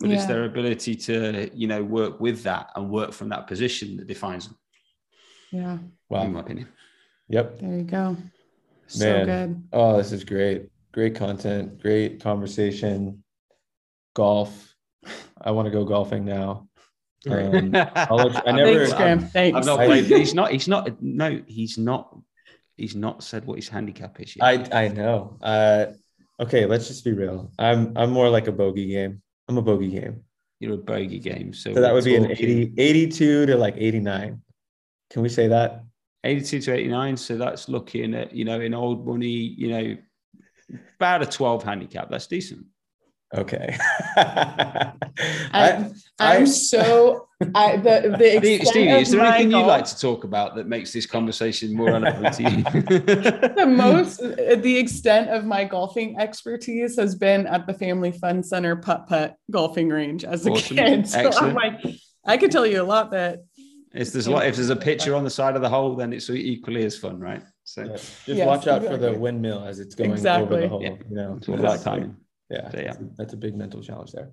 [0.00, 3.98] But it's their ability to, you know, work with that and work from that position
[3.98, 4.56] that defines them,
[5.50, 5.72] Yeah.
[5.74, 6.26] in Wow.
[6.28, 6.68] my opinion.
[7.28, 7.58] Yep.
[7.58, 8.16] There you go.
[8.86, 9.26] So Man.
[9.26, 9.68] good.
[9.74, 10.70] Oh, this is great.
[10.92, 13.22] Great content, great conversation.
[14.14, 14.74] Golf,
[15.40, 16.68] I want to go golfing now.
[17.30, 18.92] Um, I'll let I never- Thanks,
[19.32, 19.56] Graham.
[19.56, 20.06] I've not played.
[20.06, 20.50] He's not.
[20.50, 21.00] He's not.
[21.00, 22.18] No, he's not.
[22.82, 24.72] He's not said what his handicap is yet.
[24.74, 25.38] I I know.
[25.40, 25.86] Uh,
[26.40, 27.52] okay, let's just be real.
[27.56, 29.22] I'm I'm more like a bogey game.
[29.48, 30.24] I'm a bogey game.
[30.58, 33.76] You're a bogey game, so, So that would be an talking 80, 82 to like
[33.76, 34.42] 89.
[35.10, 35.84] Can we say that?
[36.24, 37.16] 82 to 89.
[37.18, 39.96] So that's looking at you know in old money, you know,
[40.96, 42.10] about a 12 handicap.
[42.10, 42.66] That's decent.
[43.32, 43.76] Okay.
[44.16, 44.92] I,
[45.52, 49.98] I, I'm so I the the Steve- extent Stevie, is there anything you'd like to
[49.98, 52.62] talk about that makes this conversation more relevant to you?
[53.62, 58.42] the most uh, the extent of my golfing expertise has been at the family fun
[58.42, 60.76] center putt putt golfing range as a Awesome.
[60.76, 61.48] kid so Excellent.
[61.48, 61.94] i'm like
[62.26, 63.40] i could tell you a lot that
[63.94, 66.12] If there's a lot, if there's a picture on the side of the hole, then
[66.14, 67.42] it's equally as fun, right?
[67.64, 70.82] So Yeah, Just Yes, watch out for the windmill as it's going over the hole.
[70.82, 70.96] Yeah.
[71.10, 72.16] You know, it's all about That's- timing.
[72.52, 72.84] Yeah, So, yeah.
[72.84, 74.30] that's a- that's a big mental challenge there.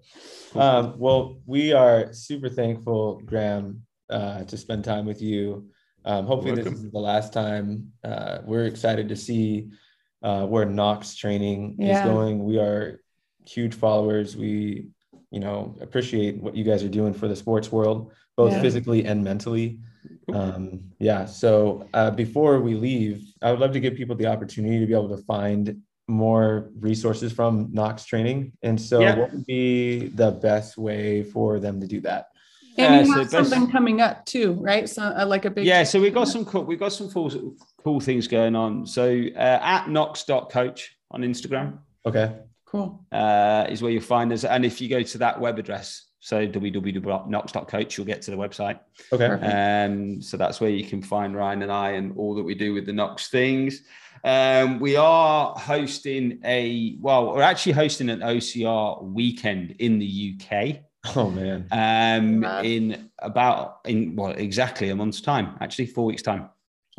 [0.55, 5.69] Um, well, we are super thankful, Graham, uh, to spend time with you.
[6.05, 7.91] Um, hopefully, this is the last time.
[8.03, 9.69] Uh, we're excited to see
[10.21, 11.91] uh, where NOX training Yeah.
[11.99, 12.43] is going.
[12.43, 12.99] We are
[13.47, 14.35] huge followers.
[14.35, 14.89] We,
[15.31, 18.61] you know, appreciate what you guys are doing for the sports world, both Yeah.
[18.61, 19.79] physically and mentally.
[20.33, 21.25] Um, yeah.
[21.25, 24.93] So uh, before we leave, I would love to give people the opportunity to be
[24.93, 28.51] able to find more resources from NOX training.
[28.63, 29.17] And so, Yeah.
[29.19, 32.27] what would be the best way for them to do that?
[32.77, 35.49] and Uh, you so have best- something coming up too right so uh, like a
[35.49, 37.29] big Yeah, so we've got some cool, we've got some cool,
[37.83, 38.85] cool things going on.
[38.85, 39.03] So
[39.35, 42.31] uh, at nox.coach on Instagram Okay.
[42.65, 44.45] cool uh, is where you'll find us.
[44.45, 48.79] And if you go to that web address, so www.nox.coach, you'll get to the website.
[49.11, 49.25] Okay.
[49.25, 52.73] Um, so that's where you can find Ryan and I and all that we do
[52.73, 53.81] with the NOX things.
[54.23, 60.79] Um, we are hosting a well, we're actually hosting an OCR weekend in the UK.
[61.15, 61.65] Oh man.
[61.71, 62.61] Um, Wow.
[62.61, 66.49] in about in well, exactly a month's time, actually four weeks time.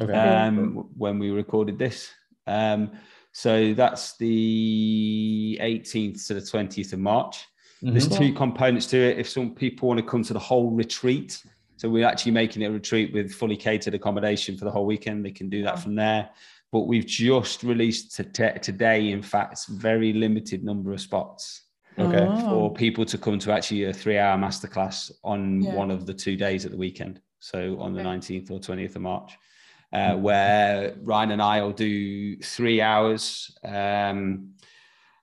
[0.00, 0.12] Okay.
[0.12, 2.10] Um, when we recorded this.
[2.46, 2.92] Um,
[3.32, 7.44] so that's the 18th to the 20th of March.
[7.82, 8.18] There's Mhm.
[8.18, 9.18] two components to it.
[9.18, 11.42] If some people want to come to the whole retreat,
[11.76, 15.24] so we're actually making it a retreat with fully catered accommodation for the whole weekend.
[15.24, 16.30] They can do that from there.
[16.72, 21.64] But we've just released to today, in fact, very limited number of spots
[21.98, 22.26] Okay.
[22.30, 22.48] Oh.
[22.48, 25.74] for people to come to actually a three-hour masterclass on Yeah.
[25.74, 27.20] one of the two days at the weekend.
[27.40, 28.08] So on the Okay.
[28.08, 29.32] 19th or 20th of March,
[29.92, 34.54] uh, where Ryan and I will do three hours um,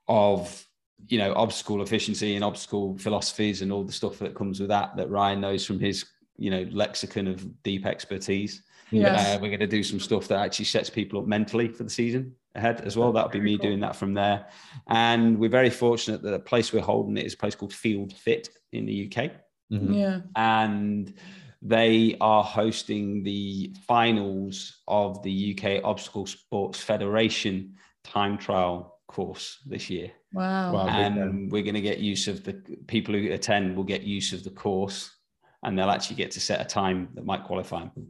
[0.07, 0.63] of
[1.07, 4.97] you know obstacle efficiency and obstacle philosophies and all the stuff that comes with that
[4.97, 6.05] that Ryan knows from his
[6.37, 8.63] you know lexicon of deep expertise.
[8.91, 11.83] Yes Uh, we're going to do some stuff that actually sets people up mentally for
[11.83, 13.11] the season ahead as well.
[13.11, 13.67] That'll be me cool.
[13.67, 14.47] doing that from there.
[14.87, 18.13] And we're very fortunate that the place we're holding it is a place called Field
[18.13, 19.31] Fit in the UK.
[19.71, 19.95] Mhm.
[19.95, 21.13] yeah And
[21.61, 29.89] they are hosting the finals of the UK Obstacle Sports Federation time trial course this
[29.89, 30.11] year.
[30.33, 30.87] wow, Wow.
[30.87, 32.53] And we're going to get use of the
[32.87, 35.11] people who attend will get use of the course
[35.63, 38.07] and they'll actually get to set a time that might qualify them.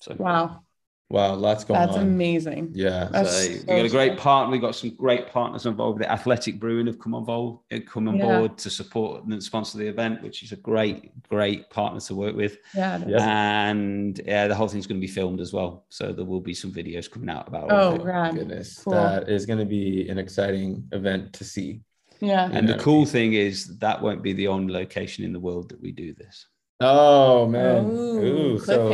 [0.00, 0.62] So wow.
[1.10, 1.36] Wow.
[1.36, 2.00] Lots going that's on.
[2.00, 3.08] That's amazing Yeah.
[3.10, 4.18] That's so we so got a great cool.
[4.20, 4.52] partner.
[4.52, 6.00] We've got some great partners involved.
[6.00, 8.26] The Athletic Brewing have come on board, come on Yeah.
[8.40, 12.36] board to support and sponsor the event, which is a great, great partner to work
[12.36, 12.58] with.
[12.74, 13.08] yeah it is.
[13.12, 13.20] Yep.
[13.22, 16.52] And yeah, the whole thing's going to be filmed as well, so there will be
[16.54, 17.70] some videos coming out about.
[17.72, 18.04] all oh of it.
[18.04, 18.82] rad Goodness.
[18.84, 18.92] Cool.
[18.92, 21.80] That is going to be an exciting event to see.
[22.20, 22.78] yeah And the Yeah.
[22.80, 26.12] cool thing is that won't be the only location in the world that we do
[26.12, 26.46] this.
[26.80, 27.86] Oh man.
[27.86, 28.88] Ooh, Ooh, so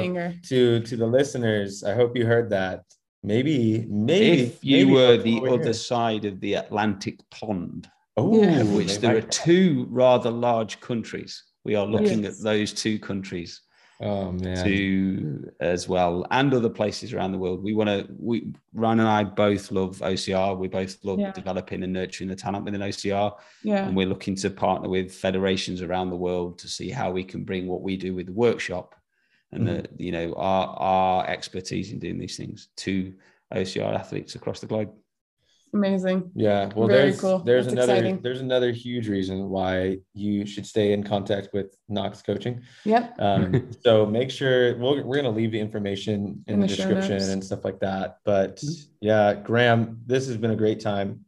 [0.48, 2.84] to to the listeners, I hope you heard that.
[3.22, 5.72] Maybe, maybe if you maybe were folks the over other here.
[5.72, 8.60] side of the Atlantic pond, oh, Yeah.
[8.60, 12.38] of which there are two rather large countries, we are looking Yes.
[12.38, 13.62] at those two countries.
[14.04, 17.62] Oh to as well and other places around the world.
[17.62, 18.06] We want to.
[18.18, 20.58] We Ryan and I both love OCR.
[20.58, 21.32] We both love Yeah.
[21.32, 23.32] developing and nurturing the talent within OCR,
[23.62, 27.24] yeah and we're looking to partner with federations around the world to see how we
[27.24, 28.94] can bring what we do with the workshop
[29.52, 30.02] and the mm-hmm.
[30.02, 33.14] you know our our expertise in doing these things to
[33.54, 34.92] OCR athletes across the globe.
[35.74, 37.38] Amazing Yeah, well, Very there's cool.
[37.40, 38.20] there's That's another exciting.
[38.22, 42.62] there's another huge reason why you should stay in contact with NOX Coaching.
[42.84, 46.68] yep Um, so make sure we'll, we're going to leave the information in, In the,
[46.68, 47.28] the description notes.
[47.28, 48.18] and stuff like that.
[48.24, 48.86] But Mhm.
[49.00, 51.24] yeah, Graham, this has been a great time.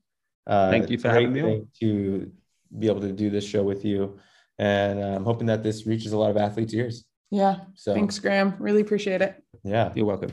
[0.46, 2.30] Uh, Thank you for having me To
[2.78, 4.16] be able to do this show with you,
[4.60, 7.04] and I'm hoping that this reaches a lot of athletes' ears.
[7.32, 10.30] yeah So thanks graham really appreciate it yeah, You're welcome.